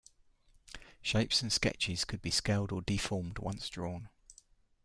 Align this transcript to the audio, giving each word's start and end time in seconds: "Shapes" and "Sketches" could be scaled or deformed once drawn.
"Shapes" 1.03 1.43
and 1.43 1.53
"Sketches" 1.53 2.05
could 2.05 2.23
be 2.23 2.31
scaled 2.31 2.71
or 2.71 2.81
deformed 2.81 3.37
once 3.37 3.69
drawn. 3.69 4.09